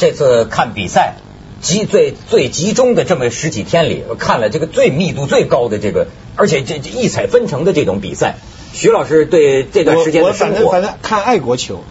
[0.00, 1.16] 有这次看比赛
[1.60, 6.06] 集最最集中的这么十几天里，看了这个最密度最高的这个，
[6.36, 8.36] 而且这这异彩纷呈的这种比赛。
[8.72, 11.84] 徐老师对这段时间的生我反正反正看爱国球，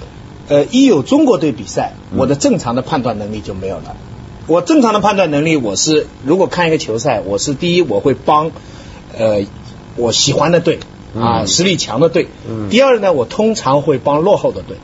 [0.47, 3.95] 呃，一有中国队比赛，我的正常的判断能力就没有了。
[4.47, 8.51] 我正常的判断能力，我是如果看一个球赛，我是第一我会帮
[9.15, 9.45] 呃
[9.97, 10.79] 我喜欢的队
[11.15, 12.27] 啊、嗯实力强的队。
[12.49, 14.77] 嗯第二呢，我通常会帮落后的队。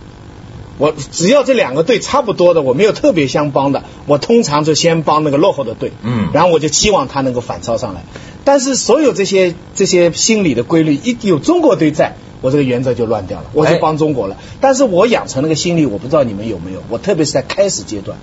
[0.77, 8.03] 我只要这两个队差不多的，我没有特别相帮的，我通常就先帮那个落后的队，嗯然后我就期望他能够反超上来。
[8.43, 14.37] 但是所有这些这些心理的规律，一有中国队在，我这个原则就乱掉了，我哎就帮中国了。
[14.59, 18.17] 但是我养成那个心理，我不知道你们有没有，我特别是在开始阶段，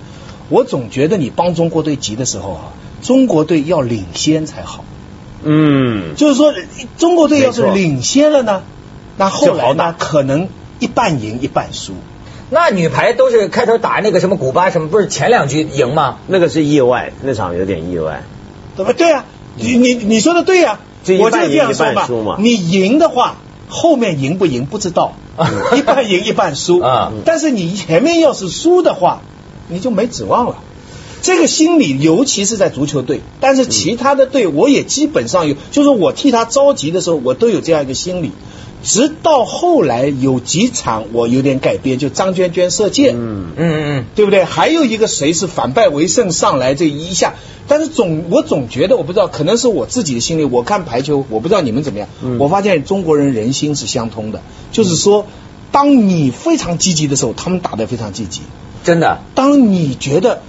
[0.49, 2.63] 我总觉得你帮中国队急的时候啊，
[3.03, 4.85] 中国队要领先才好。
[5.43, 6.53] 嗯，就是说，
[6.99, 8.63] 中国队要是领先了呢，
[9.17, 11.95] 那后来呢，可能一半赢一半输。
[12.55, 16.19] 那女排都是开头打那个什么古巴什么，不是前两局赢吗？
[16.27, 18.25] 那个是意外，那场有点意外。
[18.77, 18.93] 怎么？
[18.93, 19.25] 对啊，
[19.57, 23.37] 你你你说的对呀、就一我就这样说吧输嘛你赢的话，
[23.69, 25.15] 后面赢不赢不知道，
[25.75, 29.23] 一半赢一半输啊但是你前面要是输的话，
[29.69, 30.57] 你就没指望了。
[31.23, 38.33] 这个心理，尤其是在足球队，但是其他的队我也基本上有，就是我替他着急的时候，我都有这样一个心理。
[38.83, 44.45] 直到后来有几场我有点改变，就张娟娟射箭，嗯，嗯嗯对不对？
[44.45, 47.35] 还有一个谁是反败为胜上来这一下，
[47.69, 50.45] 但是总我总觉得我不知道，可能是我自己的心理。
[50.45, 52.39] 我看排球，我不知道你们怎么样，嗯。
[52.39, 55.27] 我发现中国人人心是相通的，就是说，
[55.71, 59.21] 当你非常积极的时候，他们打得非常积极；嗯，真的。
[59.35, 60.43] 当你觉得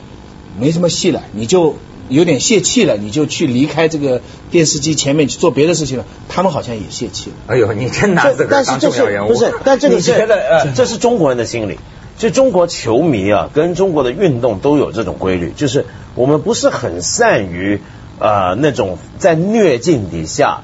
[0.59, 1.75] 没什么戏了，你就
[2.13, 4.21] 有点泄气了，你就去离开这个
[4.51, 7.35] 电视机前面去做别的事情了，他们好像也泄气了。
[7.47, 9.33] 哎呦，你真拿自个儿当但是这重要人物。
[9.33, 9.53] 是不是？
[9.63, 11.77] 但这个觉得呃，这是中国人的心理。
[12.15, 17.81] 就中国球迷啊，跟中国的运动都有这种规律，就是我们不是很善于
[18.19, 20.61] 呃那种在虐境底下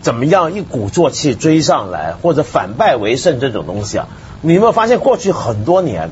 [0.00, 4.08] 怎么样一鼓作气追上来，或者反败为胜这种东西啊。
[4.40, 6.10] 你有没有发现过去很多年，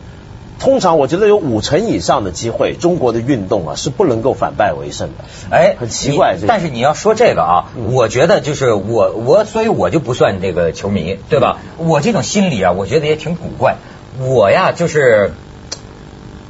[0.59, 5.25] 通常我觉得有五成以上的机会，中国的运动啊是不能够反败为胜的。
[5.51, 11.59] 哎，很奇怪但是你要说这个啊，嗯我觉得就是我我，所以我就不算这个球迷，对吧？
[11.77, 13.77] 我这种心理啊，我觉得也挺古怪。
[14.19, 15.33] 我呀，就是，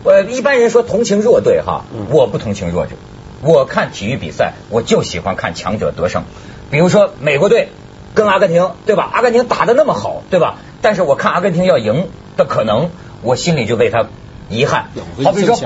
[0.04, 2.92] 呃，一般人说同情弱队哈，嗯我不同情弱者。
[3.42, 6.22] 我看体育比赛，我就喜欢看强者得胜。
[6.70, 7.68] 比如说美国队
[8.14, 9.10] 跟阿根廷，对吧？
[9.12, 10.56] 阿根廷打得那么好，对吧？
[10.80, 12.90] 但是我看阿根廷要赢的可能，
[13.26, 14.06] 我心里就为他
[14.48, 14.86] 遗憾。
[15.22, 15.56] 好比说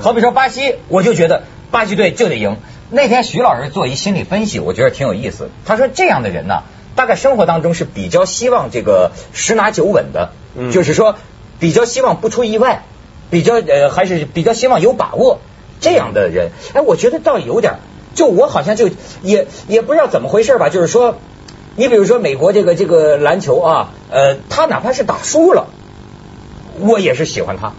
[0.00, 2.56] 好比说巴西，我就觉得巴西队就得赢。
[2.90, 5.50] 那天徐老师做一心理分析，我觉得挺有意思。
[5.66, 6.62] 他说这样的人呢，
[6.94, 11.16] 大概生活当中是比较希望这个十拿九稳的，嗯就是说
[11.58, 12.84] 比较希望不出意外，
[13.30, 15.40] 比较呃还是比较希望有把握
[15.80, 16.52] 这样的人。
[16.72, 17.74] 哎，我觉得倒有点，
[18.14, 18.88] 就我好像就
[19.22, 21.18] 也也不知道怎么回事吧，就是说。
[21.80, 25.68] 你比如说美国这个这个篮球啊，呃，他哪怕是打输了，
[26.80, 27.72] 我也是喜欢他。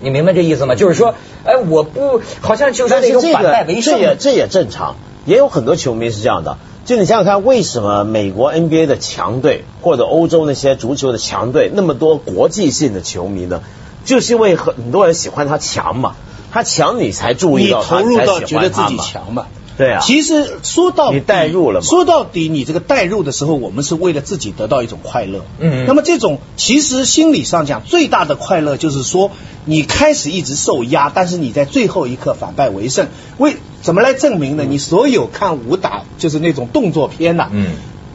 [0.00, 0.74] 你明白这意思吗？
[0.76, 1.14] 就是说，
[1.44, 3.94] 哎，我不好像就是那种反败为个胜。
[3.94, 6.56] 这也这也正常，也有很多球迷是这样的。
[6.84, 13.62] 就你想想看，为什么美国 NBA 的强队或者欧洲那些足球的强队那么多国际性的球迷呢？
[14.04, 16.14] 就是因为很多人喜欢他强嘛，
[16.52, 19.06] 他强你才注意到他，投入到你才喜觉得自己欢。
[19.06, 19.46] 强嘛。
[19.78, 25.44] 对啊其实说到底你代入了嘛说到底，你这个代入的时候，我们是为了自己得到一种快乐。
[25.60, 29.30] 嗯那么这种其实心理上讲，最大的快乐就是说，
[29.64, 33.06] 你开始一直受压，但是你在最后一刻反败为胜。
[33.38, 34.64] 为怎么来证明呢？
[34.68, 37.68] 你所有看武打，就是那种动作片呐、嗯。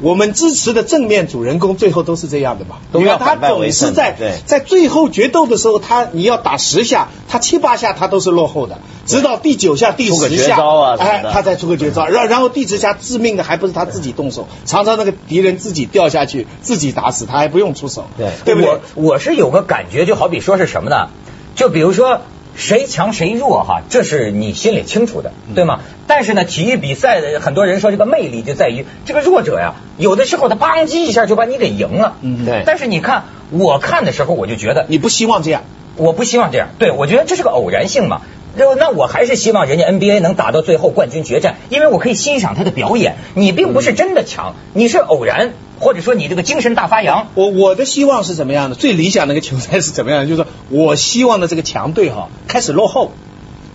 [0.03, 4.15] 我们支持的正面主人公最后都是这样的嘛，你看他总是在
[4.45, 10.57] 在最后决斗的时候，他你要打十下，他七八下他都是落后的，直到第九下、第十下，
[10.99, 18.29] 哎他才出个绝招，然然后第十下致命的还不是他自己动手，常常那个敌人自己掉下去，自己打死他还不用出手，对。
[18.43, 18.69] 对不对？
[18.95, 19.13] 我？
[19.13, 21.07] 我是有个感觉，就好比说是什么呢？
[21.55, 22.19] 就比如说
[22.55, 25.79] 谁强谁弱哈，这是你心里清楚的，嗯对吗？
[26.07, 32.17] 但是呢，体育比赛的很多人说这个魅力就在于这个弱者呀，有的时候他邦叽一下就把你给赢了。
[32.21, 35.63] 嗯对但是你看我看的时候，我就觉得你不希望这样，
[35.95, 38.21] 我不希望这样，对我觉得这是个偶然性嘛。
[38.55, 43.15] 就那我还是希望人家 NBA 能打到最后冠军决战，因为我可以欣赏他的表演。
[43.33, 47.27] 你并不是真的强，你是偶然，或者说你这个精神大发扬。
[47.35, 48.75] 我我的希望是怎么样的？
[48.75, 50.25] 最理想的一个球赛是怎么样的？
[50.25, 53.11] 就是说我希望的这个强队哈、开始落后，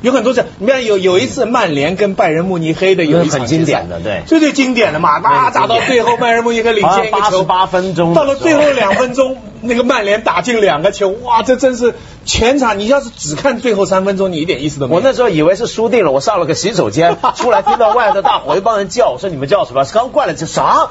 [0.01, 4.23] 有很多次，你看有有一次曼联跟拜仁慕尼黑的有一场经典的对。
[4.27, 11.95] 最最经典的嘛，那打到最后拜仁慕尼黑领先一个球，八分钟到了最后两分钟，那个曼联打进两个球，哇，这真是
[12.25, 14.97] 全场，你要是只看最后三分钟，你一点意思都没有。
[14.97, 19.85] 我那时候以为是输定了，我上了个洗手间， 出来听到外头的大伙一帮人叫，我说你们叫什么？
[19.93, 20.91] 刚灌了这啥？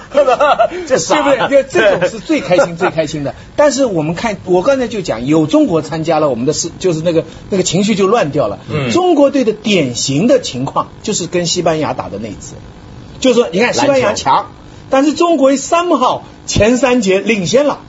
[0.87, 1.21] 这啥？
[1.23, 1.63] 对不对？
[1.63, 3.35] 这种是最开心、最开心的。
[3.55, 8.59] 但是我们看，我刚才就讲，有中国参加了，我们的是就是那个那个情绪就乱掉了。
[8.69, 12.55] 嗯中国队的典型的情况就是跟西班牙打的那一次，
[13.19, 14.51] 就是说，你看西班牙强，
[14.89, 17.79] 但是中国三号前三节领先了。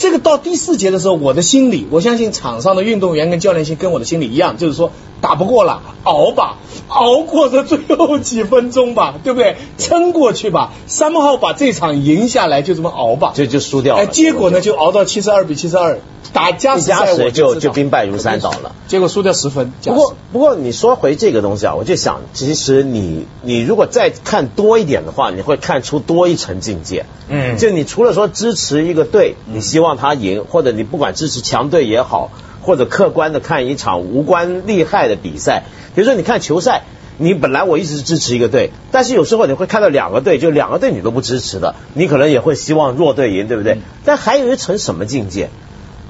[0.00, 6.56] 这个到第四节的时候，我的心理，我相信场上的运动员跟教练心跟我的心理一样，就是说打不过了，熬吧，
[6.88, 9.56] 熬过这最后几分钟吧， 对不对？
[9.78, 10.72] 撑过去吧。
[10.86, 13.32] 三号把这场赢下来，就这么熬吧。
[13.34, 14.02] 就就输掉了。
[14.02, 16.00] 哎，结果呢就熬到七十二比七十二，
[16.32, 18.74] 打加时赛我时就就兵败如山倒了。
[18.88, 19.72] 结果输掉十分。
[19.84, 27.04] 不过，不过你说回这个东西啊，我就想，其实你你如果再看多一点的话，你会看出多一层境界。
[27.28, 32.30] 嗯就你除了说支持一个队，你希望他赢，或者你不管支持强队也好，
[32.62, 35.64] 或者客观的看一场无关利害的比赛，
[35.94, 36.82] 比如说你看球赛。
[37.22, 43.76] 你本来我一直是支持一个队，但是有时候你会看到两个队，就两个队你都不支持的，你可能也会希望弱队赢，对不对？
[44.06, 45.50] 但还有一层什么境界？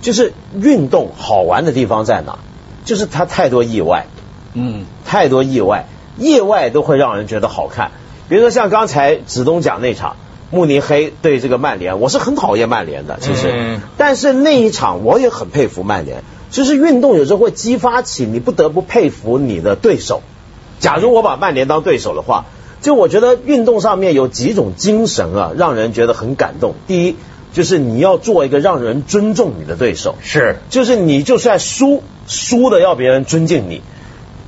[0.02, 2.38] 就是运动好玩的地方在哪？
[2.85, 4.06] 就是它太多意外。
[4.55, 5.87] 嗯，太多意外，
[6.17, 7.91] 意外都会让人觉得好看。
[8.29, 10.14] 比如说像刚才子东讲那场
[10.52, 16.23] 慕尼黑对这个曼联，我是很讨厌曼联的，其实，嗯但是那一场我也很佩服曼联。
[16.50, 20.23] 就是运动有时候会激发起你不得不佩服你的对手。
[20.81, 22.47] 假如我把曼联当对手的话，
[22.81, 26.75] 就我觉得运动上面有几种精神啊，让人觉得很感动。
[26.87, 27.17] 第一，
[27.52, 30.17] 就是你要做一个让人尊重你的对手。
[30.23, 33.82] 是就是你就算输，输的要别人尊敬你。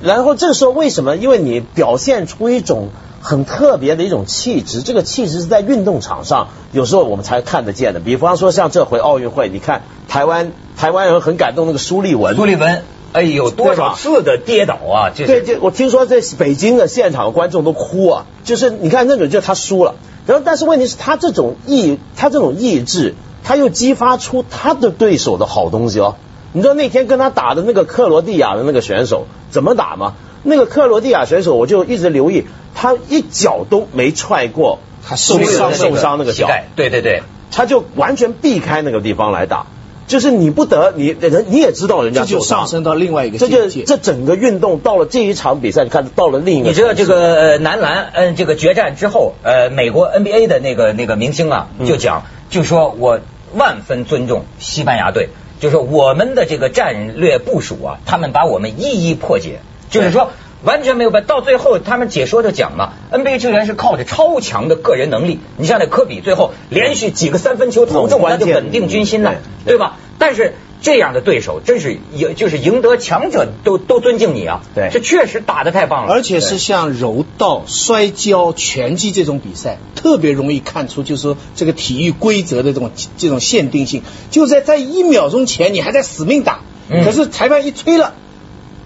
[0.01, 1.15] 然后这时候为什么？
[1.15, 2.89] 因为你表现出一种
[3.23, 8.01] 很特别的一种气质，这个气质是在运动场上有时候我们才看得见的。
[8.01, 12.83] 比方说像这回奥运会，你看台湾台湾人很感动那个苏丽文，苏利文，
[13.13, 15.09] 哎呦，多少次的跌倒啊！
[15.15, 23.15] 这对，我听说在北京的现场观众都哭啊，就是你看那种，就他输了，然后但是问题是，他这种意，他这种意志，
[23.45, 26.15] 他又激发出他的对手的好东西哦。
[26.51, 30.15] 你知道那天跟他打的那个克罗地亚的那个选手怎么打吗？
[30.43, 32.45] 那个克罗地亚选手，我就一直留意，
[32.83, 39.67] 他一脚都没踹过他受伤受伤那个脚，对对对，他就完全避开那个地方来打，
[40.05, 43.83] 就是你不得你人你也知道人家这就上升到另外一个这界。
[43.83, 46.67] 这整个运动到了这一场比赛，你看到了另一个。
[46.67, 51.87] 你知道这个呃男篮嗯这个决战之后，呃美国 NBA 的那个那个明星啊嗯。
[51.87, 53.21] 就讲，就说我
[53.53, 55.29] 万分尊重西班牙队，
[55.61, 60.31] 就说我们的这个战略部署啊，他们把我们一一破解，就是说。
[60.63, 65.39] 完全没有办，到最后他们解说就讲嘛，NBA 球员是靠着超强的个人能力。
[65.57, 69.97] 你像那科比，最后连续几个三分球投中，那就稳定军心了，对对吧？
[70.17, 74.61] 但是这样的对手，真是赢，就是赢得强者都都尊敬你啊。
[74.73, 76.13] 对这确实打得太棒了。
[76.13, 88.13] 而且是像柔道、摔跤、拳击这种比赛，特别容易看出，就是说这个体育规则的这种这种限定性，就在在一秒钟前你还在死命打，嗯可是裁判一吹了，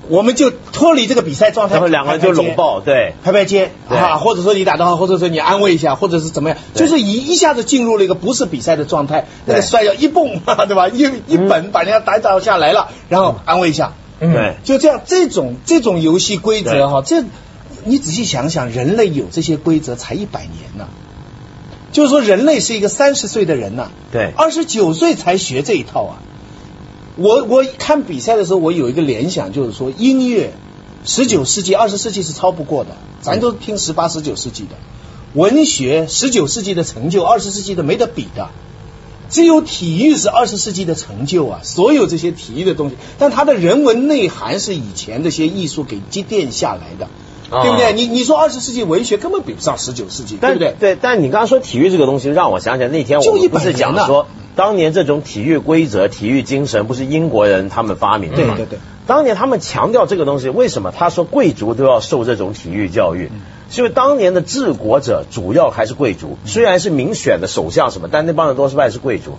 [0.10, 10.90] 我们就脱离这个比赛状态，然后两个人就搂抱，对，拍拍肩啊，或者说你打得好，或者说你安慰一下，或者是怎么样，就是一一下子进入了一个不是比赛的状态，那个摔跤一蹦， 对吧？
[10.90, 14.34] 一一本把人家打倒下来了，然后安慰一下，嗯。
[14.34, 14.56] 对。
[14.64, 17.24] 就这样，这种这种游戏规则哈，这
[17.84, 20.88] 你仔细想想，人类有这些规则才一百年呢。
[21.92, 24.32] 就是说，人类是一个三十岁的人呐，对。
[24.38, 26.20] 二十九岁才学这一套啊。
[27.18, 30.54] 我我看比赛的时候，我有一个联想，就是说音乐，
[31.04, 34.70] 十九世纪、二十世纪是超不过的，咱都听十八、十九世纪的。
[35.34, 38.50] 文学，十九世纪的成就，二十世纪的没得比的。
[39.30, 47.10] 只有体育是二十世纪的成就啊，所有这些体育的东西，但它的人文内涵是以前这些艺术给积淀下来的，
[47.50, 47.94] 对不对？
[47.94, 50.76] 你你说二十世纪文学根本比不上十九世纪，对不对？
[50.80, 58.56] 对，但你刚刚说体育这个东西，让我想起来那天我不是100年呢讲说，当年这种体育规则、体育精神，不是英国人他们发明的吗？
[58.58, 58.80] 对对对。
[59.06, 60.92] 当年他们强调这个东西，为什么？
[60.92, 63.32] 他说贵族都要受这种体育教育，
[63.70, 69.38] 是因为当年的治国者主要还是贵族，虽然是民选的首相什么，但那帮人多半是贵族。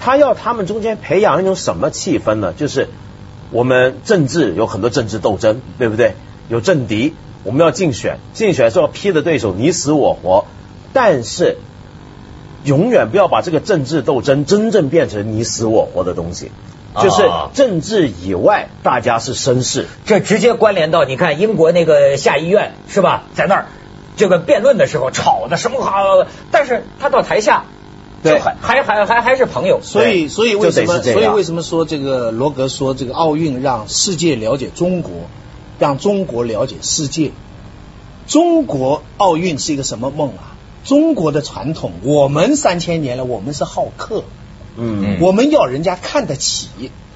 [0.00, 2.54] 他要他们中间培养一种什么气氛呢？
[2.56, 2.88] 就是
[3.50, 6.14] 我们政治有很多政治斗争，对不对？
[6.48, 7.12] 有政敌，
[7.44, 10.46] 我们要竞选，竞选的时候批的对手你死我活，
[10.92, 11.58] 但是
[12.64, 16.50] 永远不要把这个政治斗争真正变成你死我活的东西。
[17.00, 19.86] 就是啊政治以外大家是绅士。
[20.06, 23.66] 这直接关联到你看英国那个下议院是吧，在那儿
[24.16, 27.64] 这个辩论的时候吵的什么好，但是他到台下
[28.24, 31.00] 就对还还还还还是朋友，所以，所以为什么？
[31.00, 35.12] 所以为什么说这个罗格说这个奥运让世界了解中国，
[35.80, 37.32] 让中国了解世界？
[38.28, 40.54] 中国奥运是一个什么梦啊？
[40.84, 44.22] 中国的传统，我们三千年了我们是好客，
[44.76, 46.68] 嗯我们要人家看得起。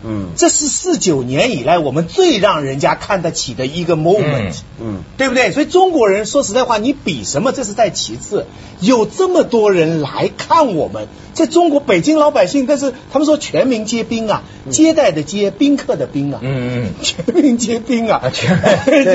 [0.02, 4.58] 嗯这是四九年以来我们最让人家看得起的一个 moment。
[4.78, 5.50] 嗯，对不对？
[5.50, 7.52] 所以中国人说实在话，你比什么？
[7.52, 8.44] 这是在其次。
[8.80, 18.60] 有这么多人来看我们，在中国北京老百姓，但是他们说全民皆兵啊，接待的接，宾客的宾啊，嗯嗯全民皆兵啊啊，全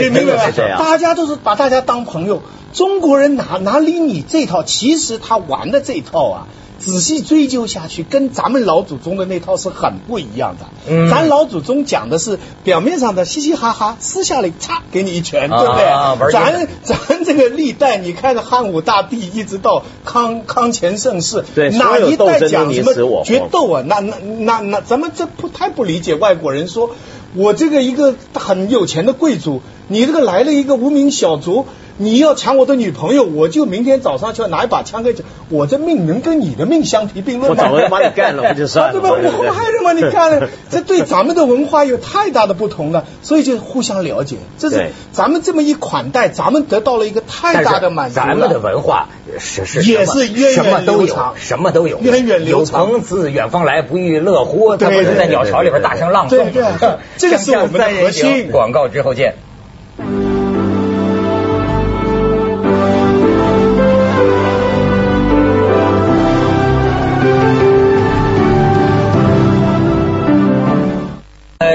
[0.02, 0.68] 你 明白吗是这？
[0.68, 2.42] 样大家都是把大家当朋友。
[2.74, 4.64] 中国人哪哪里你这套？
[4.64, 6.48] 其实他玩的这一套啊。
[6.80, 10.66] 仔细追究下去，跟咱们老祖宗的那套是很不一样的。
[10.88, 15.86] 嗯咱老祖宗讲的是表面上的嘻嘻哈哈，私下里嚓给你一拳，啊对不对？
[15.86, 23.84] 啊玩咱咱这个历代，你看着汉武大帝一直到康康乾盛世，对哪一代讲什么决斗啊？
[23.86, 26.92] 那那那那，咱们这不太不理解外国人说，
[27.36, 31.66] 我这个一个很有钱的贵族，你这个来了一个无名小卒。
[32.02, 37.58] 你要抢我的女朋友，我就明天早上就要拿一把枪跟你，我这命能跟你的命相提并论吗？
[37.60, 39.10] 我早就把你干了 不就算了啊对吧？
[39.12, 48.26] 我不对我还他妈你干了， 这对咱们的文化有太大的不同了，所以就互相了解，这是咱们这么一款待，咱们得到了一个太大的满足了。
[48.26, 54.78] 咱们的文化是是也是源远什么都有流长，什么都有，源远流长有朋自远方来，不亦乐乎？
[54.78, 59.36] 他不是在鸟巢里边大声浪诵对对对这个是我们的 核心广告之后见。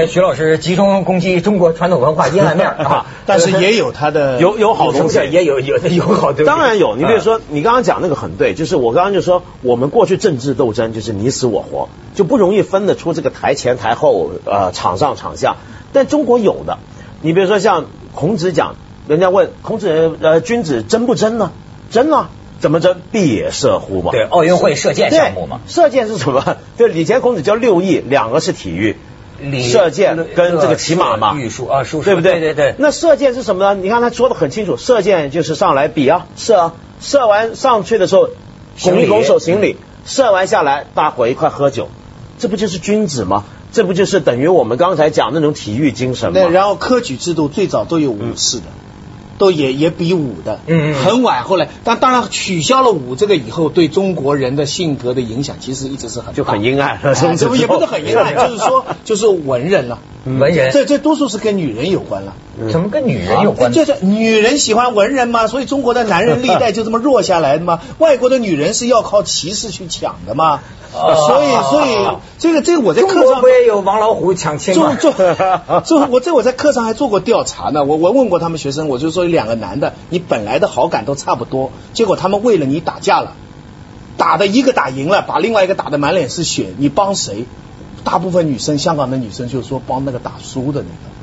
[0.05, 15.55] 呃，徐老师集中攻击中国传统文化阴暗面啊， 但是也有他的有有好东西，也有有有好东西，当然有，你比如说啊，你刚刚讲那个很对，就是我刚刚就说，我们过去政治斗争就是你死我活，就不容易分得出这个台前台后，呃，场上场下。
[15.91, 16.77] 但中国有的，
[17.21, 18.75] 你比如说像孔子讲，
[19.07, 21.51] 人家问孔子，呃，君子争不争呢？
[21.89, 22.97] 争啊，怎么争？
[23.11, 24.11] 必也射乎嘛。
[24.11, 26.57] 对奥运会射箭项目嘛，对射箭是什么？
[26.77, 28.95] 对以前孔子教六艺，两个是体育。
[29.41, 32.39] 礼射箭跟这个骑马嘛，玉术啊，术对不对？
[32.39, 32.75] 对对对。
[32.77, 33.79] 那射箭是什么呢？
[33.81, 38.29] 你看他说的很清楚，射箭就是上来比啊，射啊，射完上去的时候
[38.81, 41.89] 拱一拱手行礼，射完下来大伙一块喝酒，
[42.39, 43.43] 这不就是君子吗？
[43.71, 46.33] 这不就是等于我们刚才讲那种体育精神吗？
[46.33, 48.63] 对，然后科举制度最早都有武士的。
[49.37, 60.71] 都也也比武的，嗯嗯很晚后来，但当然取消了武这个以后，对中国人的性格的影响其实一直是很大就很阴暗哎这不也不是很阴暗， 就是说就是文人了，文人。
[60.71, 62.33] 这这多数是跟女人有关了。
[62.69, 63.71] 什么跟女人有关？
[63.71, 65.47] 就是女人喜欢文人吗？
[65.47, 67.81] 所以中国的男人历代就这么弱下来的吗？
[67.99, 70.61] 外国的女人是要靠骑士去抢的吗？
[70.93, 74.95] 所以所以这个这个我在课上国不也有王老虎抢亲吗？
[74.95, 77.83] 做做做，我这我在课上还做过调查呢。
[77.83, 83.33] 我我问过他们学生，我就说两个男的，你本来的好感都差不多，结果他们为了你打架了，
[84.15, 87.45] 打的一个打赢了，把另外一个打的满脸是血，你帮谁？
[88.05, 91.14] 大部分女生，香港的女生就说帮那个打输的那个。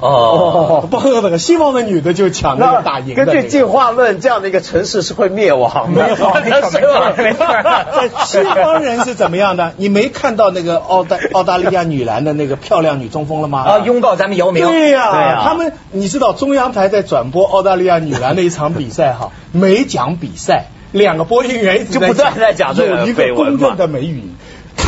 [0.00, 3.32] 哦，帮那个西方的女的就抢那个打赢的、那个。
[3.32, 9.72] 根据进化论，这样的一个城市是会灭亡的，没错 没错没错没错在西方人是怎么样的？
[9.78, 13.62] 你没看到那个澳大澳大利亚女篮的那个漂亮女中锋了吗？
[13.62, 14.66] 啊，拥抱咱们姚明。
[14.66, 24.24] 对呀、他们你知道中央台在转播澳大利亚女篮的一场比赛哈，没讲比赛，两个播音员就不断在讲这个有一个绯闻嘛公正的美语。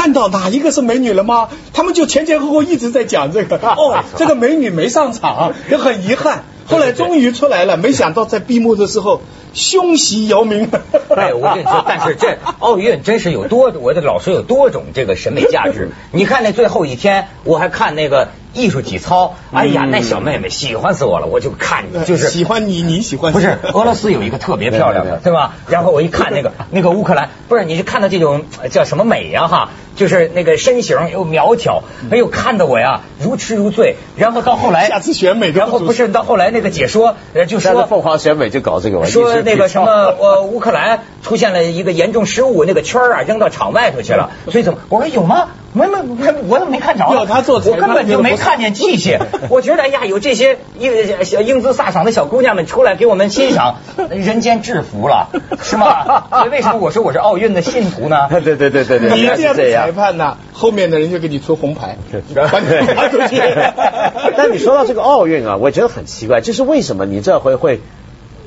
[0.03, 1.49] 看到哪一个是美女了吗？
[1.73, 3.57] 他们就前前后后一直在讲这个。
[3.63, 6.43] 哦，这个美女没上场，也很遗憾。
[6.67, 9.23] 后来终于出来了，没想到在闭幕的时候
[9.55, 10.71] 凶袭姚明。
[11.15, 15.91] 哎，我跟你说，但是这奥运真是有多，我的老师有多种这个审美价值。
[16.11, 25.55] 你看那最后一天，我还看那个艺术体操，哎呀，那小妹妹喜欢死我了，我就看就是喜欢你，你喜欢不是俄罗斯有一个特别漂亮的，对吧？
[25.69, 33.97] 然后我一看那个 那个乌克兰，不是你是看到这种呃叫什么美呀哈，就是那个身形又苗条，哎呦看得我呀如痴如醉。
[34.17, 39.87] 然后到后来，下次选美然后不是到后来那个解说呃就说凤凰选美就搞这个玩意，说那个什么
[40.19, 44.81] 呃乌克兰出现了一个严重失误，那个圈儿啊扔到场外头去了，所以怎么？
[44.89, 45.49] 我说有吗？
[45.75, 47.09] 没没没，我怎么没看着？
[47.15, 49.19] 要他做裁判我根本就没看见器械。
[49.49, 53.77] 我觉得哎呀，有这些英小英姿飒爽的小姑娘们出来给我们欣赏
[54.11, 55.31] 人间制服了，
[55.63, 56.25] 是吗？
[56.31, 58.29] 所以为什么我说我是奥运的信徒呢？
[58.31, 59.87] 对对对对对，你这样。
[59.87, 61.97] 裁判呢，后面的人就给你出红牌，
[62.35, 63.41] 把你罚出去。
[64.37, 67.81] 但你说到这个奥运啊，我觉得很奇怪，就是为什么你这回会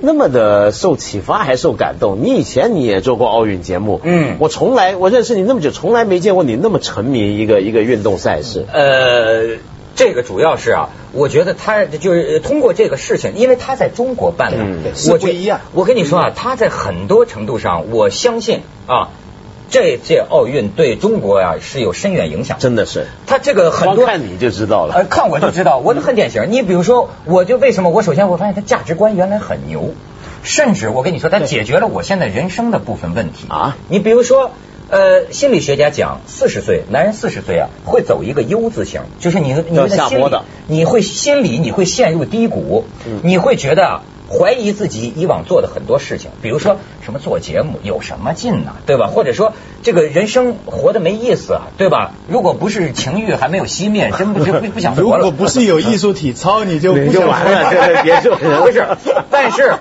[0.06, 2.20] 那么的受启发，还受感动？
[2.24, 8.66] 你以前你也做过奥运节目，嗯我从来我认识你那么久，从来没见过你那么沉迷一个一个运动赛事。
[8.72, 9.58] 呃，
[9.96, 19.10] 这个主要是啊，我觉得他就是通过这个事情，因为他在中国办的，嗯对我觉不一样我跟你说啊，他在很多程度上，我相信啊，
[19.70, 22.58] 这届奥运对中国呀、是有深远影响。
[22.60, 24.96] 真的是，他这个很多光看你就知道了。
[24.96, 26.52] 呃，看我就知道，我就很典型。
[26.52, 29.94] 你比如说，我就为什么我首先我发现他价值观原来很牛，
[30.44, 33.78] 甚至我跟你说，他解决了我现在人生的部分问题啊。
[33.90, 34.52] 你比如说。
[34.88, 49.08] 呃，心理学家讲，四十岁男人四十岁啊，会走一个 U 字形，就是你你要的心理下坡的，你会心理你会陷入低谷，嗯你会觉得啊怀疑自己以往做的很多事情，比如说什么做节目有什么劲呢、对吧？
[49.08, 49.54] 或者说
[49.84, 52.14] 这个人生活的没意思啊，对吧？
[52.28, 55.08] 如果不是情欲还没有熄灭，真不就不不想活了。
[55.18, 58.88] 如果不是有艺术体操，你就你不想就完了，别说 不是，
[59.30, 59.76] 但是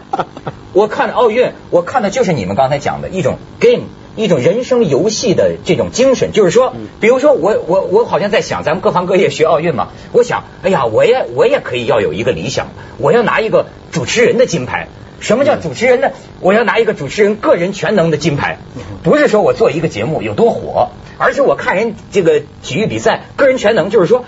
[0.75, 3.85] 我看奥运，我看的就是你们刚才讲的一种 game。
[4.17, 14.87] 一种人生游戏的这种精神，就是说，比如说我我我好像在想，咱们各行各业学奥运嘛，我想，哎呀，我也我也可以要有一个理想，我要拿一个主持人的金牌。
[15.19, 16.11] 什么叫主持人呢？
[16.39, 18.59] 我要拿一个主持人个人全能的金牌，
[19.03, 24.25] 不是说我做一个节目有多火，而是我看人这个体育比赛个人全能，就是说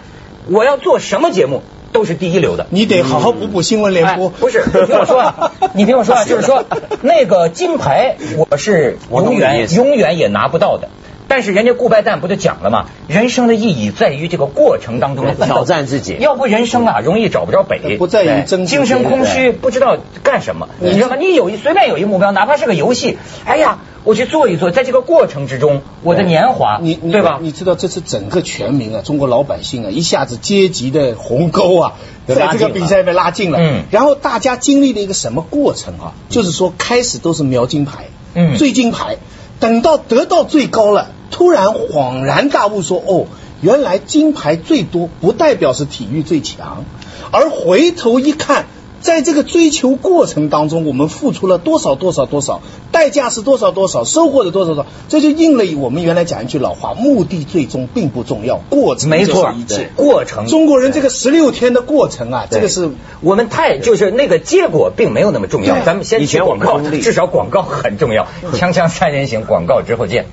[0.48, 1.62] 我要做什么节目
[1.96, 2.66] 都是第一流的。
[2.68, 4.32] 你得好好补补新闻联播哎。
[4.38, 6.62] 不是，你听我说啊， 你听我说啊，就是说
[7.00, 10.90] 那个金牌我是永远永远也拿不到的。
[11.28, 12.84] 但是人家顾拜旦不就讲了吗？
[13.08, 21.16] 人生的意义在于这个过程当中的挑战自己要不人生啊容易找不着北，不在于争精神空虚，不知道干什么，你知道吗？
[21.18, 27.40] 你有一随便有一目标，哪怕是个游戏，哎呀，我去做一做，在这个过程之中，我的年华，你你对吧？
[27.42, 31.94] 你知道这是整个全民啊，中国老百姓啊，一下子阶级的鸿沟啊，
[32.26, 33.58] 在这个比赛被拉近了。
[33.60, 36.14] 嗯然后大家经历了一个什么过程啊？
[36.28, 39.16] 就是说开始都是瞄金牌，嗯追金牌，
[39.58, 43.26] 等到得到最高了，突然恍然大悟说，哦。
[43.62, 46.84] 原来金牌最多不代表是体育最强，
[47.32, 48.66] 而回头一看，
[49.00, 52.60] 在这个追求过程当中，我们付出了多少多少多少，
[52.92, 59.90] 代价是多少多少，收获的多少多少，这就应了我们原来讲一句老话：目的最终并不重要，过程没错一切。
[59.96, 68.26] 过程中国人这个十六天的过程啊，这个是我们太就是那个结果并没有那么重要，咱们先以前去广告至少广告很重要。
[68.54, 70.26] 锵锵三人行，广告之后见。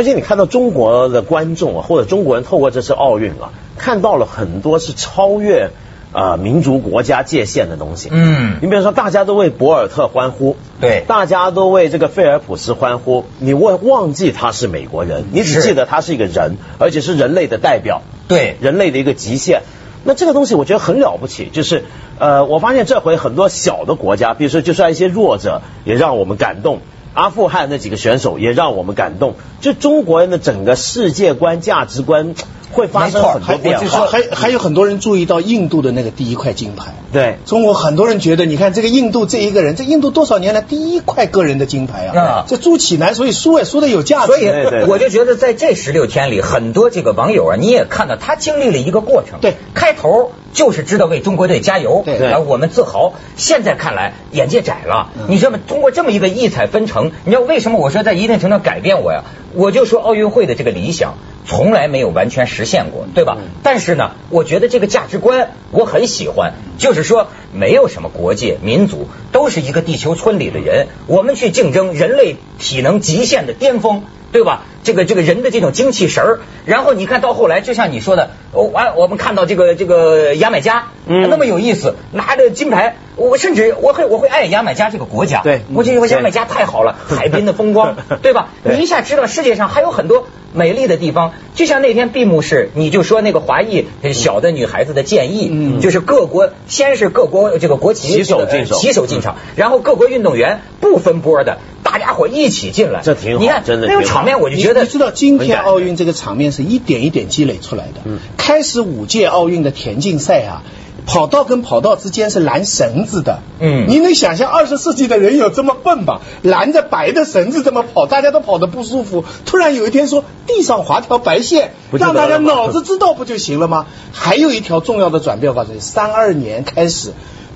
[0.00, 5.72] 而且你看到中国的观众啊，或者中国人透过这次奥运啊，看到了很多是超越
[6.12, 8.08] 啊、呃民族国家界限的东西。
[8.10, 19.60] 嗯你比如说，大家都为博尔特欢呼，对大家都为这个菲尔普斯欢呼，你忘忘记他是美国人，你只记得他是一个人，而且是人类的代表，对人类的一个极限。
[20.02, 21.84] 那这个东西我觉得很了不起，就是
[22.18, 26.78] 呃，我发现这回很多小的国家，比如说就算一些弱者，也让我们感动。
[27.14, 32.34] 阿富汗那几个选手也让我们感动，就中国人的整个世界观、价值观
[32.72, 34.06] 会发生很多还变化。
[34.06, 36.94] 还还有很多人注意到印度的那个第一块金牌。
[37.12, 42.44] 对，中国很多人觉得，你看这个印度这一个人，这印度多少年来第一块个人的金牌啊啊！
[42.46, 44.32] 这朱启南，所以输也输的有价值。
[44.32, 49.40] 所以我就觉得在这十六天里，很多这个网友啊，你也看到他经历了一个过程。
[49.40, 53.14] 对，开头就是知道为中国队加油，对然后我们自豪。
[53.36, 55.58] 现在看来眼界窄了，你知道吗？
[55.66, 59.24] 通过这么一个异彩纷呈，你知道为什么我说在一定程度上改变我呀？
[59.54, 61.14] 我就说奥运会的这个理想。
[61.50, 63.38] 从来没有完全实现过，对吧？
[63.64, 74.62] 但是呢，我觉得这个价值观我很喜欢，就是说没有什么国界、民族，都是一个地球村里的人，我们去竞争人类体能极限的巅峰，对吧？
[74.82, 81.28] 这个这个人的这种精气神儿，然后你看到后来，就像你说的，我完我们看到这个这个牙买加，嗯。
[81.28, 85.60] 那么有意思，拿着金牌，我甚至我会我会爱牙买加这个国家，对。
[85.74, 88.48] 我觉得牙买加太好了，海滨的风光， 对吧？
[88.64, 95.80] 你一下知道世界上还有很多美丽的地方，就像那天闭幕式，你就说那个华裔小的女孩子的建议，嗯。
[95.80, 108.00] 就是各国先是各国这个国旗旗手这个进手旗手进场，然后各国运动员不分波的，大家伙一起进来，这挺好你看真的那个场面，我就觉得你知道今天奥运这个场面是一点一点积累出来的。
[108.06, 110.62] 嗯开始五届奥运的田径赛啊。
[111.06, 116.20] 跑道跟跑道之间是拦绳子的，嗯你能想象二十世纪的人有这么笨吧？
[116.42, 119.24] 拦着白的绳子这么跑，大家都跑得不舒服。
[119.44, 123.86] 突然有一天说地上划条白线，让大家脑子知道不就行了吗？
[124.12, 127.12] 还有一条重要的转变，我告诉你，三二年开始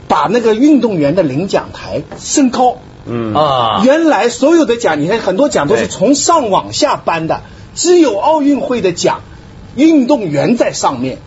[0.09, 2.79] 把那个运动员的领奖台升高。
[3.07, 7.43] 嗯啊，原来所有的奖，你看很多奖都是从上往下颁的，
[7.75, 9.21] 只有奥运会的奖，
[9.77, 11.19] 运动员在上面，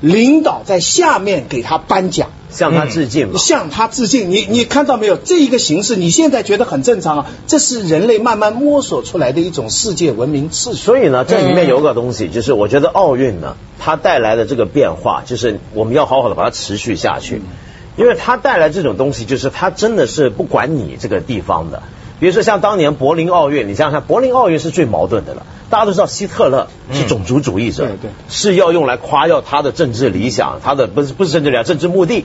[0.00, 2.30] 领导在下面给他颁奖。
[2.48, 3.38] 向他致敬嘛。
[3.38, 5.16] 向他致敬，你你看到没有？
[5.16, 10.76] 这一个形式，你现在觉得很正常啊，这是人类慢慢摸索出来的一种世界文明秩序。
[10.76, 17.42] 所以呢，这里面有个东西，就是我觉得奥运呢，它带来的这个变化，就是我们要好好的把它持续下去，
[17.96, 21.82] 因为它带来这种东西，就是它真的是不管你这个地方的。
[22.18, 25.44] 比如说像当年柏林奥运，你想想看，柏林奥运是最矛盾的了。
[25.68, 32.24] 大家都知道希特勒是种族主义者，对对是要用来夸耀他的政治理想，他的不是不是政治理想，政治目的。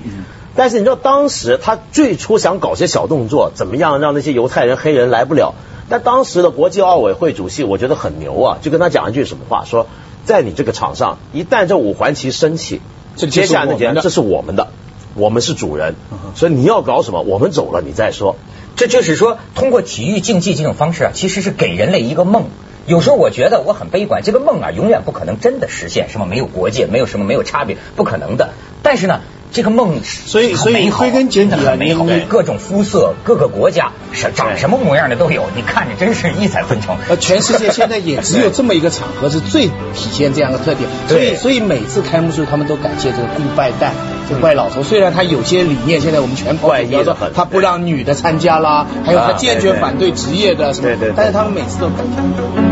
[0.56, 5.56] 但是你知道当时他最初想搞些小动作，怎么样让那些犹太人、黑人来不了？
[5.89, 9.88] 但当时的国际奥委会主席我觉得很牛啊，就跟他讲一句什么话，说
[10.23, 12.80] 在你这个场上，一旦这五环旗升起，
[13.15, 14.67] 接下来的这是我们的，
[15.15, 15.95] 我们是主人
[16.36, 18.36] 所以你要搞什么，我们走了你再说。
[18.75, 22.49] 这就是说，通过体育竞技这种方式啊，其实是给人类一个梦。
[22.88, 28.53] 有时候我觉得我很悲观，这个梦啊，永远不可能真的实现，什么没有国界，没有什么没有差别，不可能的。
[28.81, 32.05] 但是呢，这个梦所以很美好所以归根结底美好。
[32.05, 36.95] 你你，各种肤色、各个国家是长什么模样的都有，你看着真是异彩纷呈。
[37.09, 43.91] 呃，全世界现在也只有这么一个场合是最体现这样的特点，所以所以每次开幕式他们都感谢这个顾拜旦，
[44.29, 44.83] 这个怪老头。
[44.83, 52.70] 虽然他有些理念现在我们全跑怪异比方说他不让女的参加啦，还有他啊坚决反对职业的什么对对对，但是他们每次都感谢。